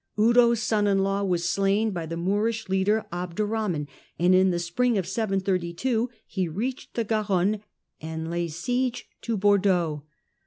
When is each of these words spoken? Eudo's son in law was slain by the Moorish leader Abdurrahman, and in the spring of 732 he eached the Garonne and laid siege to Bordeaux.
Eudo's 0.17 0.59
son 0.59 0.87
in 0.87 0.97
law 1.03 1.23
was 1.23 1.47
slain 1.47 1.91
by 1.91 2.07
the 2.07 2.17
Moorish 2.17 2.67
leader 2.67 3.05
Abdurrahman, 3.13 3.87
and 4.17 4.33
in 4.33 4.49
the 4.49 4.57
spring 4.57 4.97
of 4.97 5.05
732 5.05 6.09
he 6.25 6.45
eached 6.47 6.95
the 6.95 7.05
Garonne 7.05 7.61
and 8.01 8.27
laid 8.31 8.51
siege 8.51 9.07
to 9.21 9.37
Bordeaux. 9.37 10.01